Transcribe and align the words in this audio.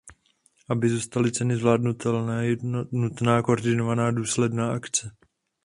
Aby 0.69 0.89
zůstaly 0.89 1.31
ceny 1.31 1.57
zvládnutelné, 1.57 2.45
je 2.47 2.57
nutná 2.91 3.41
koordinovaná 3.41 4.11
důsledná 4.11 4.71
akce. 4.73 5.11